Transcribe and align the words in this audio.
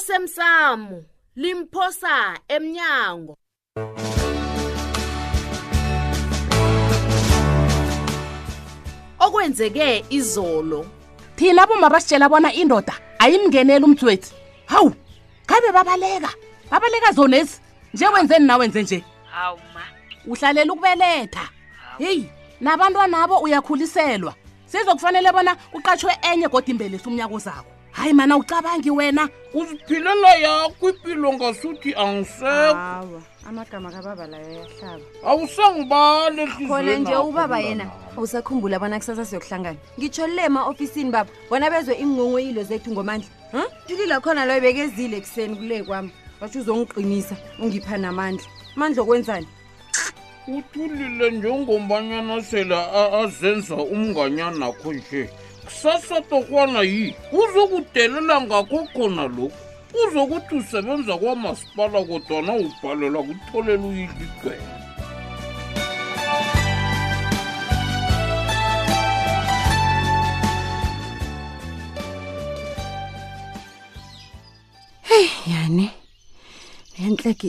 osemsamo 0.00 1.04
limphosa 1.36 2.38
emnyango 2.48 3.34
okwenzeke 9.20 9.86
izolo 10.16 10.80
thina 11.36 11.62
aboma 11.62 11.90
basitshela 11.92 12.28
bona 12.32 12.48
indoda 12.56 12.94
ayimngeneli 13.20 13.84
umdzwethi 13.84 14.32
hawu 14.72 14.92
ngabe 15.44 15.68
babaleka 15.76 16.30
babaleka 16.70 17.12
zonezi 17.12 17.60
nje 17.94 18.06
wenzeni 18.08 18.46
nawenze 18.46 18.82
nje 18.82 19.04
hawu 19.32 19.58
ma 19.74 19.82
uhlalela 20.26 20.72
ukubeletha 20.72 21.44
heyi 21.98 22.26
nabantwana 22.60 23.18
nabo 23.20 23.36
uyakhuliselwa 23.38 24.34
sizokufanele 24.66 25.32
bona 25.32 25.54
kuqatshwe 25.56 26.12
enye 26.32 26.48
godimbelisa 26.48 27.04
umnyaka 27.10 27.34
ozakho 27.36 27.79
hayi 27.92 28.12
mana 28.12 28.36
ucabangi 28.36 28.90
wena 28.90 29.28
uziphilela 29.54 30.34
yakho 30.34 30.90
impilo 30.90 31.32
ngasuthi 31.32 31.94
angisekho 31.94 33.20
amagama 33.48 33.90
kababa 33.92 34.26
layo 34.26 34.50
yahlaba 34.50 35.04
awusengibali 35.24 36.46
khona 36.68 36.96
nje 36.96 37.16
ubaba 37.16 37.58
yena 37.58 37.90
usakhumbula 38.16 38.78
bona 38.78 38.98
kusasa 38.98 39.24
siyokuhlangana 39.24 39.78
ngitsho 39.98 40.26
le 40.26 40.48
ma-ofisini 40.48 41.10
baba 41.10 41.30
bona 41.50 41.70
bezwe 41.70 41.94
iingqongoyilo 41.98 42.62
zethu 42.62 42.90
ngomandla 42.92 43.28
um 43.54 43.66
tulila 43.86 44.20
khona 44.20 44.44
loyo 44.46 44.60
bekezile 44.60 45.16
ekuseni 45.18 45.56
kule 45.56 45.82
kwami 45.82 46.10
watsho 46.40 46.58
uzongiqinisa 46.60 47.36
ungipha 47.58 47.96
namandla 47.98 48.46
mandla 48.76 49.02
okwenzani 49.02 49.48
uthulile 50.48 51.30
njengombanyana 51.30 52.42
sela 52.42 52.78
azenza 53.22 53.74
umnganyanakho 53.76 54.92
nje 54.92 55.28
kusasa 55.70 56.16
tokwana 56.30 56.80
yi 56.92 57.04
uzokudelela 57.40 58.36
ngakho 58.44 58.78
khona 58.94 59.22
lokhu 59.36 59.52
uzokuthi 60.02 60.54
usebenza 60.60 61.14
kwamasipala 61.20 61.98
kodwana 62.08 62.52
ubhalelwa 62.64 63.22
kutholela 63.28 63.84
uyiligwela 63.86 64.70
yani 75.52 75.86
nenhle 76.98 77.32
ke 77.40 77.48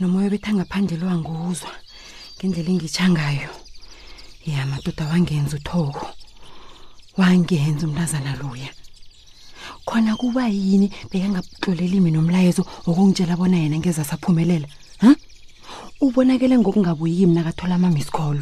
nomoya 0.00 0.26
obethi 0.28 0.48
angaphandlela 0.50 1.04
owanguwuzwa 1.06 1.72
ngendlela 2.36 2.70
engitsha 2.74 3.04
ngayo 3.14 3.50
ya 4.52 4.60
madoda 4.70 5.04
wangenza 5.10 5.54
uthoko 5.60 6.04
wangiyenza 7.18 7.86
umntazana 7.86 8.36
loya 8.40 8.70
khona 9.84 10.16
kuba 10.16 10.48
yini 10.48 10.88
bekangabuxoleli 11.12 12.00
mina 12.00 12.18
nomlayezo 12.18 12.62
okungitshela 12.88 13.34
bona 13.36 13.56
yena 13.60 13.76
ngeza 13.78 14.04
saphumelela 14.04 14.68
ha 15.04 15.12
ubonakele 16.00 16.54
ngokungabuyi 16.56 17.26
mina 17.26 17.44
kathola 17.44 17.74
ama 17.76 17.90
miskholo 17.90 18.40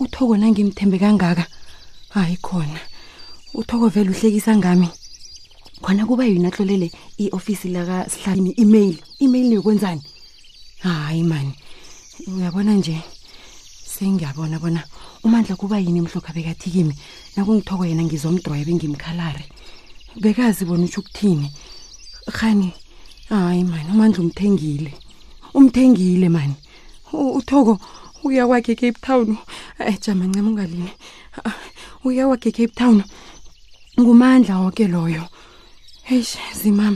uthoko 0.00 0.32
nangimthembe 0.40 0.96
kangaka 0.98 1.44
hayi 2.14 2.36
khona 2.40 2.80
uthoko 3.54 3.88
vele 3.92 4.08
uhlekisa 4.10 4.56
ngami 4.56 4.88
khona 5.84 6.06
kuba 6.08 6.24
yini 6.24 6.48
ahlolele 6.48 6.88
ioffice 7.20 7.68
la 7.68 7.84
ka 7.84 7.96
sihlani 8.08 8.54
email 8.56 8.96
email 9.20 9.52
yokwenzani 9.52 10.02
hayi 10.80 11.22
man 11.28 11.52
uyabona 12.26 12.72
nje 12.72 12.96
sengiyabona 13.98 14.60
bona 14.60 14.82
umandla 15.24 15.56
kuba 15.56 15.78
yini 15.80 16.00
mhlokha 16.00 16.32
bekathi 16.32 16.70
kimi 16.70 16.94
nakungithoko 17.34 17.82
yena 17.82 18.04
ngizomdwayebe 18.06 18.72
ngimkhalare 18.78 19.42
bekazi 20.22 20.62
bona 20.64 20.86
utsho 20.86 21.02
ukuthini 21.02 21.50
khani 22.30 22.70
hayi 23.30 23.64
mani 23.66 23.90
umandla 23.90 24.22
umthengile 24.22 24.92
umthengile 25.52 26.28
mani 26.30 26.54
uthoko 27.10 27.78
uya 28.22 28.46
kwakhe 28.46 28.74
cape 28.78 29.00
town 29.02 29.36
ejama 29.82 30.24
eh, 30.24 30.30
ncema 30.30 30.48
ungalini 30.50 30.90
ah, 31.44 31.54
uya 32.06 32.28
kwakhe 32.30 32.50
cape 32.54 32.74
town 32.78 32.98
ngumandla 33.98 34.54
woke 34.62 34.86
loyo 34.86 35.26
eish 36.10 36.38
zimam 36.60 36.94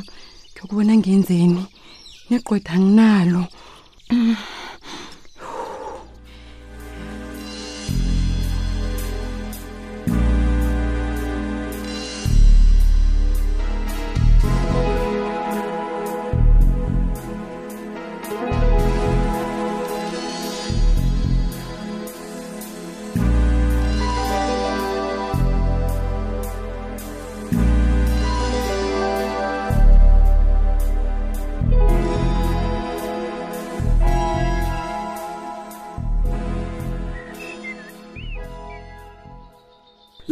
ngiyokubona 0.54 0.94
ngenzeni 1.00 1.62
negqwetha 2.30 2.72
anginalo 2.78 3.42
mm. 4.10 4.36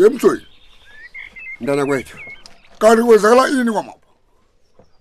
ye 0.00 0.08
mtloyi 0.08 0.46
mntana 1.60 1.86
kwethu 1.86 2.16
kanti 2.78 3.02
kwenzakala 3.02 3.48
ini 3.48 3.72
kwamapha 3.72 4.06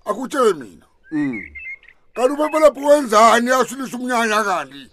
akutshele 0.06 0.54
mina 0.54 0.86
mm. 1.12 1.42
kanti 2.16 2.34
ubebelapho 2.34 2.80
wenzani 2.90 3.50
asilisa 3.52 3.98
umnyanya 3.98 4.44
kanti 4.44 4.84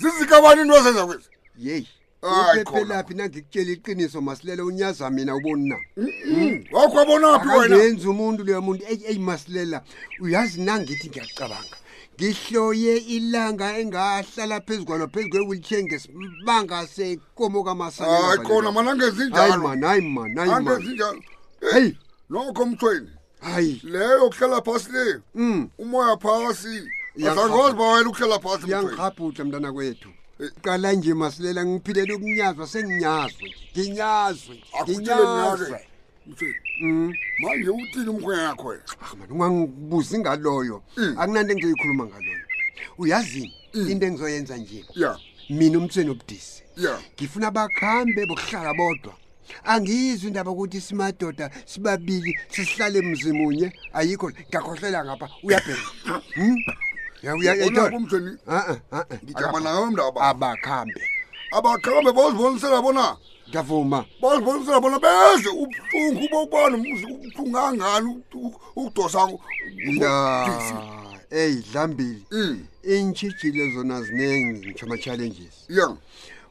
zizikabani 0.00 0.60
into 0.62 0.74
azenza 0.78 1.06
kwezi 1.06 1.28
yeyi 1.66 1.88
uphephelaphi 2.30 3.14
nangikutshela 3.18 3.70
iqiniso 3.74 4.18
masilela 4.20 4.62
unyaza 4.64 5.10
mina 5.10 5.32
uboni 5.38 5.68
na 5.68 5.76
mm, 5.96 6.10
mm. 6.26 6.64
wakho 6.72 6.96
abonaphi 7.00 7.48
wenaenza 7.58 8.04
umuntu 8.10 8.40
leyo 8.44 8.60
muntu 8.66 8.82
eyi 8.90 9.18
masilela 9.18 9.78
uyazi 10.20 10.60
nangithi 10.66 11.06
ngiyacabanga 11.08 11.76
ngihloye 12.16 12.96
ilanga 12.96 13.78
engahlala 13.78 14.60
phezu 14.60 14.84
kwalo 14.84 15.06
phezu 15.08 15.28
kwewilche 15.28 15.82
ngesibanga 15.82 16.86
senkomo 16.86 17.64
kamasaayi 17.64 18.38
kona 18.46 18.72
mananga 18.72 19.04
ezinjalo 19.06 19.62
hayi 19.66 19.80
man 19.80 20.26
hayi 20.36 20.64
manezinjalo 20.64 21.20
eh, 21.62 21.74
heyi 21.74 21.98
nokho 22.30 22.66
mthweni 22.66 23.10
hayi 23.40 23.80
leyo 23.84 24.30
kuhlala 24.30 24.62
phasi 24.62 24.92
le 24.92 25.20
um 25.34 25.68
umoya 25.78 26.16
phasi 26.16 26.82
azangozi 27.28 27.76
bawela 27.76 28.08
ukuhlala 28.08 28.38
phasi 28.38 28.70
yangihabhudla 28.70 29.44
mntana 29.44 29.72
kwethu 29.72 30.08
eh. 30.40 30.50
qala 30.62 30.92
nje 30.92 31.14
masilela 31.14 31.66
ngiphilele 31.66 32.14
ukunyazwa 32.14 32.66
senginyazwe 32.66 33.44
nje 33.72 33.82
nginyazwe 33.90 34.56
nginyazwe 34.88 35.78
mfethu 36.26 36.60
mm 36.80 37.12
manje 37.42 37.68
uthini 37.70 38.08
umkhwenyakho 38.08 38.72
ah, 38.72 38.80
man 39.16 39.30
ungangibuzi 39.30 40.18
ngaloyo 40.18 40.82
mm. 40.96 41.14
akunanto 41.20 41.52
engizoyikhuluma 41.52 42.04
ngaloyo 42.06 42.46
uyazini 42.98 43.54
mm. 43.74 43.90
into 43.90 44.06
engizoyenza 44.06 44.56
nje 44.56 44.84
mina 45.50 45.78
umthweni 45.78 46.10
obudisi 46.10 46.62
ngifuna 47.16 47.50
bakhambe 47.50 48.26
bokuhlala 48.26 48.74
bodwa 48.74 49.14
angizwi 49.64 50.28
indaba 50.28 50.50
ukuthi 50.50 50.80
simadoda 50.80 51.50
sibabili 51.66 52.38
sihlale 52.52 52.98
emzimunye 52.98 53.72
ayikho 53.92 54.30
ngakhohlela 54.50 55.04
ngapha 55.04 55.28
uyabheka 55.42 55.90
uyayithola 57.38 57.98
hmm? 59.78 60.00
abakhambe 60.30 61.00
abakhambe 61.52 62.10
bozibonisela 62.12 62.82
bona 62.84 63.16
ngiyavuma 63.48 64.04
bazibonisela 64.22 64.80
bona 64.80 64.98
bedle 64.98 65.50
ubuhlungu 65.62 66.24
bobona 66.32 66.76
ubuhlungangani 66.80 68.08
ukudosao 68.76 69.38
eyi 71.30 71.56
dlambili 71.72 72.22
mm. 72.30 72.66
iintshijile 72.90 73.64
zona 73.74 73.96
ziningi 74.02 74.66
ngitsho 74.66 74.84
ama-challenges 74.86 75.54
ya 75.68 75.86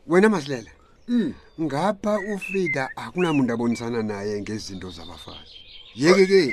wena 0.08 0.30
masilela 0.30 0.72
mm. 1.08 1.34
ngapha 1.62 2.14
ufrida 2.34 2.90
akunamuntu 2.96 3.50
abonisana 3.54 4.04
naye 4.04 4.42
ngezinto 4.42 4.90
zabafazi 4.90 5.56
yeke 5.96 6.26
ke 6.28 6.44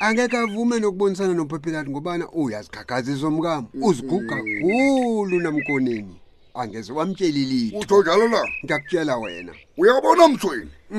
angeke 0.00 0.36
avume 0.36 0.80
nokubonisana 0.80 1.34
nophephelati 1.34 1.90
ngobana 1.90 2.28
uyazikhagazisa 2.32 3.26
omkamo 3.26 3.68
uziguga 3.82 4.36
kakhulu 4.36 5.36
mm. 5.36 5.42
namkoneni 5.42 6.16
angeze 6.54 6.92
wamtshelilito 6.92 7.78
utho 7.78 8.02
njalo 8.02 8.28
na 8.28 8.42
ngiyakutshela 8.64 9.16
wena 9.16 9.52
uyabona 9.78 10.28
mthweni 10.28 10.70
um 10.90 10.96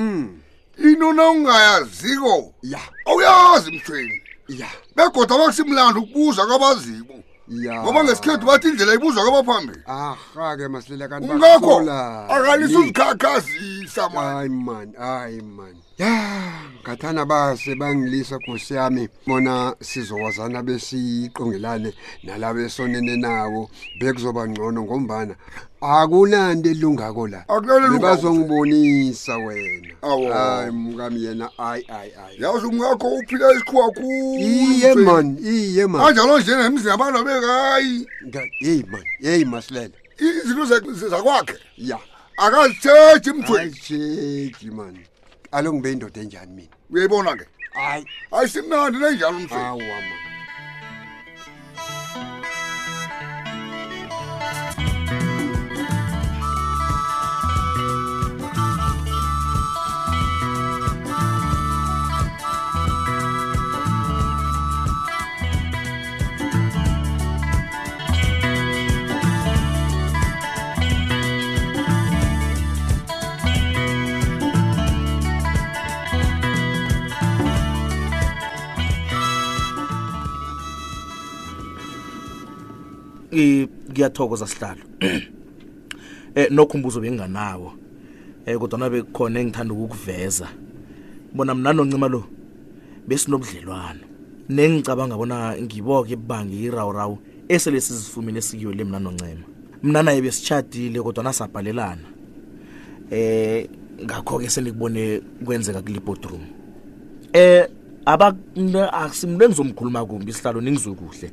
hmm. 0.80 0.86
into 0.90 1.12
naungayaziko 1.12 2.54
ya 2.62 2.80
awuyazi 3.04 3.70
mthweni 3.72 4.20
ya 4.48 4.68
begoda 4.96 5.34
abasimlando 5.34 6.00
ukubuza 6.00 6.46
kwabazibo 6.46 7.14
ya 7.48 7.82
ngoba 7.82 8.04
ngesikhethu 8.04 8.46
bathi 8.46 8.68
indlela 8.68 8.94
ibuzwa 8.94 9.24
kwabaphambili 9.30 9.80
aha 9.86 10.56
ke 10.56 10.68
masilelakangakho 10.68 11.78
akalisa 12.28 12.78
uzikhakhazisa 12.78 14.08
ma 14.08 14.20
hayi 14.22 14.48
mani 14.48 14.92
hayi 14.96 15.42
mani 15.42 15.78
ya 15.98 16.52
ngathana 16.82 17.24
base 17.24 17.74
bangilisa 17.74 18.38
khosi 18.46 18.74
yami 18.74 19.08
bona 19.26 19.76
sizokwazana 19.80 20.62
besiqongelane 20.62 21.94
nalabo 22.24 22.58
esonene 22.66 23.14
nawo 23.22 23.62
bekuzoba 24.00 24.42
ngcono 24.50 24.80
ngombana 24.82 25.34
akunanto 25.80 26.68
elungako 26.70 27.28
la 27.28 27.40
bazongibonisa 28.02 29.36
wena 29.38 29.94
hayi 30.34 30.70
mkami 30.72 31.24
yena 31.24 31.46
ayi 31.58 31.82
ayi 31.88 32.12
ayi 32.26 32.34
yazi 32.42 32.66
umngakho 32.66 33.06
uphila 33.08 33.52
isikhuwa 33.52 33.90
kuiye 33.92 34.94
man 34.94 35.38
iye 35.44 35.86
man 35.86 36.00
anjalo 36.02 36.38
nje 36.40 36.56
nemzinabana 36.56 37.22
bekayi 37.22 38.06
yeyi 38.60 38.84
man 38.90 39.04
yeyi 39.20 39.44
masilela 39.44 39.94
izinto 40.18 40.64
zakwakhe 41.08 41.54
ya 41.78 41.98
akazitheji 42.36 43.30
mthweni 43.32 43.70
azitheji 43.72 44.70
mani 44.70 45.00
alo 45.54 45.72
ngibe 45.72 45.92
indoda 45.92 46.20
enjani 46.20 46.52
mina 46.56 46.76
uyayibona 46.90 47.30
ke 47.38 47.46
hayi 47.74 48.04
hayi 48.30 48.48
simnandi 48.48 48.98
nenjani 48.98 49.36
umfowethu 49.36 49.84
kuyathokoza 83.34 84.46
sihlalo 84.46 84.82
um 85.02 85.10
eh, 86.36 86.48
nokhumbuzo 86.50 87.00
benginganawo 87.00 87.66
um 87.68 87.74
eh, 88.46 88.58
kodwa 88.58 88.78
nabe 88.78 89.02
khona 89.02 89.40
engithanda 89.40 89.74
ukukuveza 89.74 90.48
bona 91.34 91.54
mna 91.54 91.72
noncima 91.72 92.08
lo 92.08 92.24
besinobudlelwano 93.08 94.00
nengicabanga 94.48 95.16
bona 95.16 95.56
ngiboke 95.62 96.16
bange 96.16 96.56
irawurawu 96.56 97.18
eselesi 97.48 97.92
zifumile 97.96 98.40
sikuyole 98.40 98.84
mna 98.84 98.98
noncema 99.00 99.42
mna 99.82 100.02
naye 100.02 100.22
besitshadile 100.22 101.02
kodwa 101.02 101.24
nasabhalelana 101.24 102.06
eh 103.10 103.68
ngakho-ke 104.04 104.50
senikubone 104.50 105.22
kwenzeka 105.44 105.82
kulibodroom 105.82 106.40
eh 107.32 107.68
aba 108.06 108.34
asimntu 108.92 109.44
engizomkhuluma 109.44 110.06
kumbi 110.06 110.30
isihlalo 110.30 110.60
ningizokuhle 110.60 111.30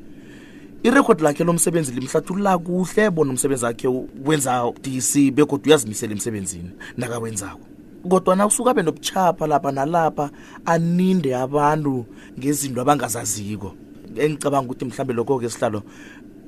irekhodi 0.84 1.24
lakhe 1.24 1.44
lomsebenzi 1.44 1.92
limhlathulula 1.94 2.58
kuhle 2.58 3.10
bona 3.14 3.30
umsebenzi 3.32 3.66
wakhe 3.66 3.88
wenza 4.26 4.54
dc 4.84 5.12
begodwa 5.32 5.68
uyazimisela 5.68 6.14
emsebenzini 6.14 6.70
nakawenzako 6.98 7.60
kodwa 8.10 8.36
nakusuka 8.36 8.72
abe 8.72 8.82
nobuchapha 8.82 9.48
lapha 9.48 9.72
nalapha 9.72 10.30
aninde 10.66 11.38
abantu 11.38 12.06
ngezinto 12.40 12.82
abangazaziko 12.82 13.70
engicabanga 14.18 14.66
ukuthi 14.74 14.86
mhlawumbe 14.86 15.14
lokho-ke 15.14 15.50
sihlalo 15.50 15.80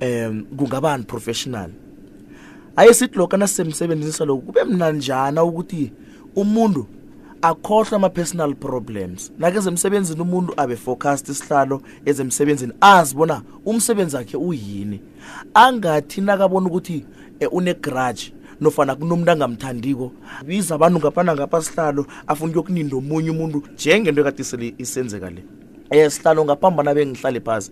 um 0.02 0.46
kungabani 0.58 1.04
professional 1.06 1.70
ayesithi 2.76 3.18
lokho 3.18 3.36
anasisemsebenzisa 3.36 4.26
lokho 4.26 4.42
kube 4.42 4.64
mnanjana 4.64 5.44
ukuthi 5.44 5.92
umuntu 6.36 6.88
akhohlwe 7.44 7.96
ama-personal 7.96 8.56
problems 8.56 9.32
nakezemsebenzini 9.40 10.22
umuntu 10.22 10.54
abe-focast 10.58 11.30
isihlalo 11.30 11.82
ezemsebenzini 12.06 12.74
azibona 12.82 13.42
umsebenzi 13.66 14.16
wakhe 14.16 14.38
uyini 14.38 14.98
angathi 15.54 16.22
nakabona 16.22 16.68
ukuthi 16.68 17.06
um 17.44 17.48
unegrudge 17.58 18.24
nofana 18.64 18.96
kunomuntu 18.96 19.32
angamthandiko 19.32 20.12
biza 20.48 20.76
abantu 20.76 21.00
ngaphana 21.04 21.36
ngapha 21.36 21.60
sihlalo 21.68 22.02
afuna 22.28 22.50
ukuyokuninda 22.50 22.96
omunye 22.98 23.30
umuntu 23.36 23.58
njengento 23.76 24.22
ekatisele 24.24 24.68
isenzeka 24.80 25.28
le 25.36 25.42
um 25.92 26.10
sihlalo 26.10 26.42
ngaphambana 26.48 26.94
bengihlale 26.96 27.40
phasi 27.44 27.72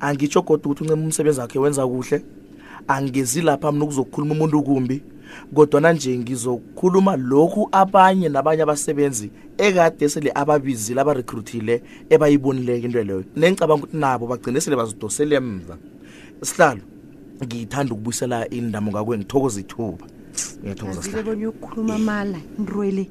angitsho 0.00 0.42
kodwa 0.42 0.72
ukuthi 0.74 0.82
uncema 0.82 1.04
umsebenzi 1.06 1.40
wakhe 1.40 1.58
wenza 1.62 1.86
kuhle 1.86 2.18
angezi 2.90 3.42
lapha 3.46 3.72
mna 3.72 3.84
ukuzokukhuluma 3.84 4.34
umuntu 4.34 4.62
kumbi 4.62 4.96
kodwana 5.54 5.92
nje 5.92 6.18
ngizokhuluma 6.18 7.16
lokhu 7.16 7.68
abanye 7.72 8.28
nabanye 8.28 8.62
abasebenzi 8.62 9.30
ekade 9.58 10.08
sele 10.08 10.32
ababizile 10.34 11.00
abarekruthile 11.00 11.82
ebayibonileke 12.10 12.86
into 12.86 13.02
leyo 13.02 13.24
nengicabanga 13.36 13.84
ukuthi 13.84 13.96
nabo 13.96 14.26
bagcine 14.26 14.60
sele 14.60 14.76
bazidosele 14.76 15.40
mva 15.40 15.76
sihlalo 16.42 16.82
ngithanda 17.44 17.92
ukubuyisela 17.92 18.38
indamo 18.52 18.90
ngakwe 18.90 19.18
ngithokoza 19.18 19.60
ithuba 19.60 20.06
ngiyathokoza 20.62 21.02
ukukhuluma 21.50 21.98
mala 21.98 22.38
nrwele 22.58 23.04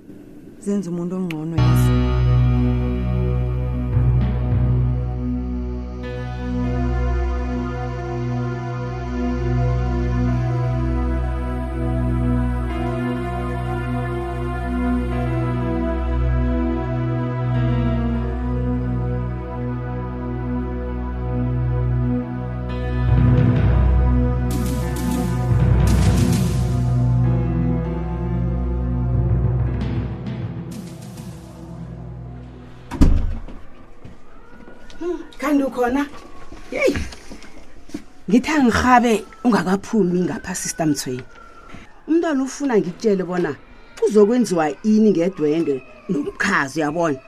zenza 0.66 0.88
umuntu 0.92 1.14
ongcono 1.18 1.56
yazi 1.58 2.23
kanti 35.42 35.64
ukhona 35.70 36.02
yeyi 36.76 36.96
ngithi 38.30 38.50
angihabe 38.58 39.14
ungakaphumi 39.46 40.20
ngapha 40.26 40.54
sister 40.62 40.86
mthweni 40.92 41.26
umntwana 42.10 42.42
ufuna 42.48 42.74
ngikutshele 42.78 43.24
bona 43.30 43.52
uzokwenziwa 44.06 44.66
ini 44.92 45.10
ngedwende 45.14 45.76
nomkhazi 46.10 46.76
uyabona 46.80 47.20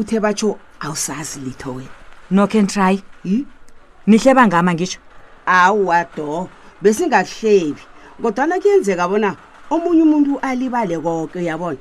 uthe 0.00 0.16
batsho 0.24 0.48
awusazi 0.84 1.38
litho 1.46 1.70
wena 1.76 1.92
no 2.34 2.42
can 2.52 2.66
try 2.74 2.94
nihle 4.10 4.32
bangama 4.38 4.70
ngisho 4.74 5.00
awuwado 5.56 6.28
besingakuhlebi 6.82 7.82
ngodwana 8.18 8.54
kuyenzeka 8.62 9.04
bona 9.10 9.30
omunye 9.72 10.02
umuntu 10.06 10.32
alibale 10.48 10.96
koke 11.04 11.36
uyabona 11.42 11.78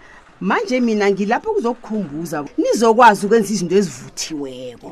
manje 0.50 0.78
mina 0.86 1.06
ngilapho 1.12 1.50
kuzokukhumbuza 1.56 2.38
nizokwazi 2.62 3.22
ukwenza 3.26 3.50
izinto 3.56 3.76
ezivuthiweko 3.82 4.90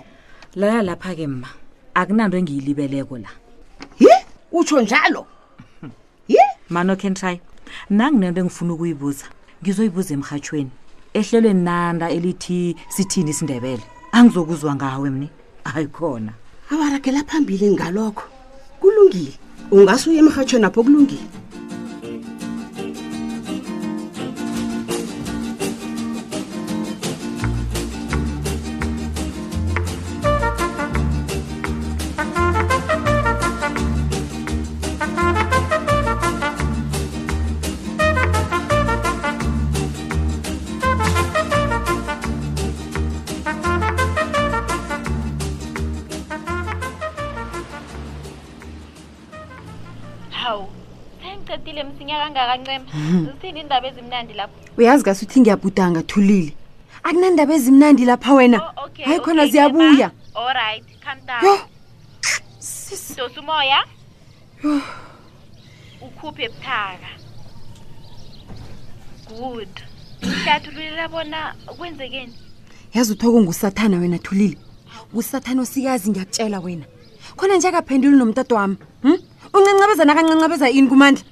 lala 0.55 0.81
lapha-ke 0.83 1.27
mma 1.27 1.47
akunanto 1.95 2.37
engiyilibeleko 2.37 3.17
la 3.19 3.29
hi 3.97 4.07
utsho 4.51 4.81
njalo 4.81 5.27
hi 6.27 6.37
manoken 6.69 7.13
try 7.13 7.39
nanginento 7.89 8.39
engifuna 8.41 8.73
ukuyibuza 8.73 9.25
ngizoyibuza 9.63 10.13
emhatshweni 10.13 10.71
ehlelweni 11.13 11.63
nanda 11.63 12.09
elithi 12.09 12.75
sithini 12.89 13.29
isindebele 13.31 13.83
angizokuzwa 14.11 14.75
ngawe 14.75 15.09
mni 15.09 15.29
hayi 15.63 15.87
khona 15.87 16.33
awaragela 16.71 17.23
phambili 17.23 17.67
ngalokho 17.75 18.23
kulungile 18.79 19.33
ungase 19.71 20.09
uye 20.09 20.19
emhatshweni 20.19 20.65
apho 20.65 20.83
kulungile 20.83 21.27
hawu 50.39 50.67
sengicedile 51.23 51.83
msinya 51.83 52.17
kangakancema 52.19 52.85
hmm. 52.91 53.25
zithini 53.25 53.59
iindaba 53.59 53.87
ezimnandi 53.87 54.33
lapho 54.33 54.53
uyazi 54.77 55.03
kase 55.03 55.25
uthi 55.25 55.41
ngiyabhudanga 55.41 56.03
thulile 56.03 56.53
akunandaba 57.03 57.53
ezimnandi 57.53 58.05
lapha 58.05 58.33
wena 58.33 58.61
oh, 58.77 58.89
hayi 59.05 59.19
khona 59.19 59.47
ziyabuya 59.47 60.11
umoya 63.39 63.83
ukhuphe 66.01 66.43
ebuthaka 66.43 67.09
good 69.37 69.73
ngihlathululela 70.25 71.07
bona 71.07 71.55
kwenzekeni 71.77 72.33
yazi 72.93 73.11
uthoko 73.13 73.41
ngusathana 73.41 73.97
wena 73.97 74.17
thulile 74.19 74.57
ngusathane 75.13 75.61
osikazi 75.61 76.09
ngiyakutshela 76.09 76.59
wena 76.59 76.85
khona 77.37 77.55
njeakaphenduli 77.57 78.17
nomtato 78.17 78.55
wami 78.55 78.77
hmm? 79.01 79.17
unkosabazana 79.89 80.13
akancancabeza 80.19 80.69
ini 80.69 80.87
kumandla 80.87 81.23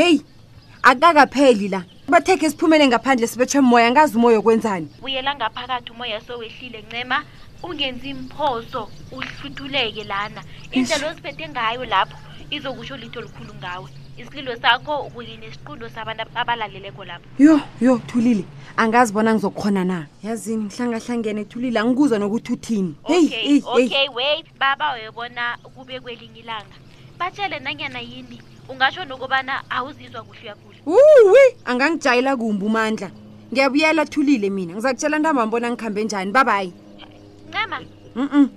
heyi 0.00 0.20
akukakapheli 0.84 1.68
la 1.68 1.82
bathekhe 2.08 2.50
siphumele 2.50 2.86
ngaphandle 2.88 3.26
sibetshwe 3.26 3.60
moya 3.60 3.90
ngazi 3.90 4.14
umoya 4.16 4.38
okwenzani 4.38 4.86
buyela 5.02 5.34
ngaphakathi 5.36 5.90
umoya 5.92 6.20
sowehlile 6.20 6.84
ncema 6.88 7.24
ungenzi 7.62 8.08
imphoso 8.14 8.90
uhluthuleke 9.12 10.04
lana 10.04 10.42
indlela 10.72 11.04
oziphethe 11.10 11.48
ngayo 11.48 11.84
lapho 11.84 12.16
izokusho 12.54 12.96
litho 12.96 13.18
olukhulu 13.20 13.54
ngawe 13.60 13.88
isililo 14.18 14.56
sakho 14.56 15.02
kunye 15.10 15.36
nesiqundo 15.38 15.88
sabantu 15.90 16.22
abalaleleko 16.36 17.04
lapho 17.04 17.26
yho 17.38 17.58
yho 17.80 17.98
thulile 18.06 18.44
angazi 18.76 19.12
bona 19.12 19.34
ngizokukhona 19.34 19.84
na 19.84 20.06
yazini 20.22 20.70
hlangahlangene 20.70 21.44
thulile 21.46 21.78
angikuza 21.80 22.18
nokuthi 22.18 22.52
uthini 22.52 22.94
hey, 23.06 23.26
hey, 23.26 23.48
hey. 23.48 23.62
okay 23.66 24.06
wait 24.14 24.46
baba 24.58 24.92
webona 24.94 25.58
kube 25.74 26.00
kwelinye 26.00 26.40
ilanga 26.40 26.76
batshele 27.18 27.58
nanyana 27.58 28.00
yini 28.00 28.38
ungatsho 28.68 29.04
nokubana 29.04 29.66
awuzizwa 29.70 30.22
kuhle 30.22 30.42
uyakule 30.54 30.78
uwi 30.86 31.46
angangijayela 31.64 32.36
kumbi 32.36 32.66
umandla 32.66 33.10
ngiyabuyela 33.52 34.06
thulile 34.06 34.50
mina 34.50 34.74
ngiza 34.74 34.92
kutshela 34.94 35.18
ntambam 35.18 35.50
bona 35.50 35.70
ngikhambe 35.70 36.04
njani 36.04 36.32
babayi 36.32 36.72
ncema 37.50 37.80
mm 38.16 38.28
-mm. 38.32 38.48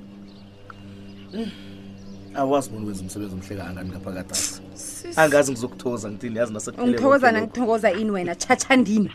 awazi 2.38 2.70
bona 2.70 2.86
wenza 2.86 3.02
umsebenzi 3.02 3.34
omhlekangani 3.34 3.90
ngaphakatasa 3.90 4.67
angazi 5.16 5.52
ngizokuthokoza 5.52 6.10
ngithini 6.12 6.38
yazi 6.40 6.54
nasngithokoza 6.54 7.32
nangithokoza 7.32 7.92
ini 7.92 8.12
wena 8.12 8.36
chachandini 8.36 9.12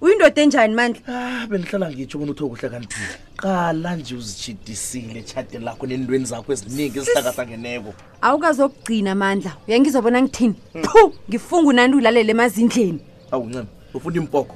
uyindoda 0.00 0.42
enjani 0.42 0.74
mandla 0.74 1.00
ah, 1.08 1.46
benihlala 1.50 1.86
ngitsho 1.90 2.18
bona 2.20 2.32
uthoko 2.32 2.50
kuhle 2.52 2.68
kantini 2.68 3.06
qala 3.42 3.96
nje 3.96 4.14
uzitshidisile 4.14 5.18
etshadeni 5.20 5.64
lakho 5.64 5.84
nendweni 5.86 6.24
zakho 6.30 6.52
eziningi 6.52 6.98
ezihlakahlangeneko 6.98 7.90
awukazokugcina 8.24 9.14
mandla 9.22 9.52
uyangizobona 9.68 10.18
ngithini 10.22 10.54
phu 10.88 11.00
ngifunga 11.30 11.68
unanti 11.72 11.96
ulalele 11.96 12.30
emazindleni 12.34 13.00
awuncema 13.34 13.66
ufunda 13.96 14.18
impoko 14.20 14.54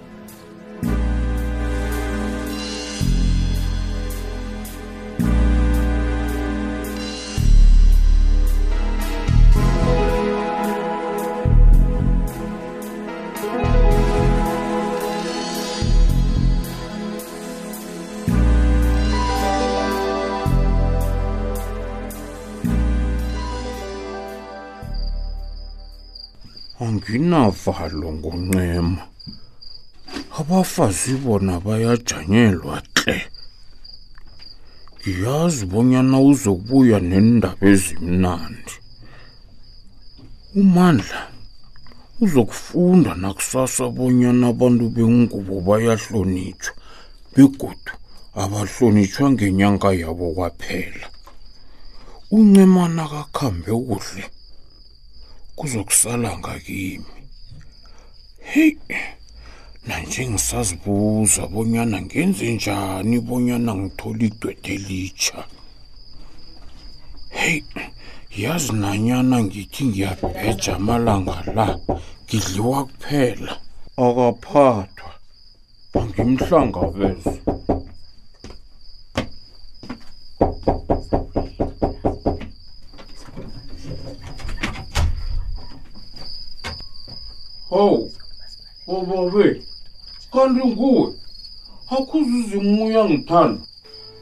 inavalo 27.17 28.09
ngonxema 28.19 29.03
abafazi 30.39 31.13
bona 31.25 31.55
bayajanyelwa 31.65 32.77
tle 32.97 33.17
ngiyazi 35.01 35.63
bonyana 35.73 36.17
uzobuya 36.31 36.99
neendaba 37.11 37.63
ezimnandi 37.73 38.75
umandla 40.61 41.21
uzokufunda 42.23 43.11
nakusasa 43.23 43.85
bonyana 43.97 44.45
abantu 44.53 44.85
bengubo 44.97 45.55
bayahlonitshwa 45.69 46.75
begodu 47.35 47.93
abahlonitshwa 48.43 49.27
ngenyanga 49.35 49.89
yabo 50.03 50.27
kwaphela 50.37 51.07
uncemana 52.37 53.03
kakuhambe 53.13 53.73
kuhle 53.89 54.25
kuzokusala 55.61 56.31
ngakimi 56.39 57.15
heyi 58.51 58.79
nanjengisazibuza 59.87 61.43
bonyana 61.53 61.97
ngenze 62.07 62.45
njani 62.57 63.17
bonyana 63.27 63.73
ngithole 63.81 64.23
idwede 64.31 64.71
elitsha 64.79 65.39
heyi 67.39 67.63
yazi 68.43 68.73
nanyana 68.83 69.37
ngithi 69.47 69.81
ngiyabheja 69.89 70.71
amalanga 70.81 71.37
la 71.57 71.67
ngidliwa 72.25 72.79
kuphela 72.89 73.53
akaphathwa 74.07 75.11
angimhlangabeza 76.01 77.33
owu 87.85 88.11
oh, 88.87 89.01
bobabe 89.07 89.47
kanti 90.33 90.63
nguwe 90.71 91.05
akhuzuze 91.97 92.57
muya 92.73 93.03
ngithanda 93.09 93.61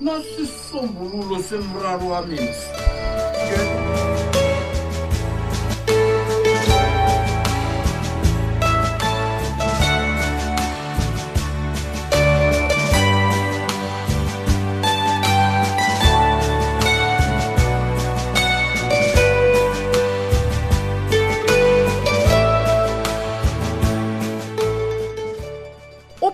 nasisombululo 0.05 1.37
semraru 1.47 2.05
wamina 2.13 2.55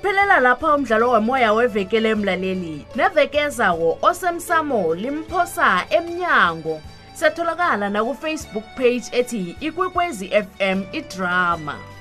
Siyaphelela 0.05 0.41
lapha 0.41 0.75
umdlalo 0.75 1.11
womoya 1.13 1.53
wevekele 1.53 2.09
emlaleli. 2.17 2.77
Neveke 2.97 3.39
ezawo 3.47 3.99
osemsamo 4.09 4.95
limphosa 4.95 5.71
emnyango. 5.97 6.77
Satholakala 7.17 7.89
na 7.91 8.05
ku 8.05 8.13
Facebook 8.15 8.65
page 8.77 9.05
ethi 9.17 9.57
Ikwekwezi 9.65 10.29
FM 10.29 10.83
iDrama. 10.93 11.94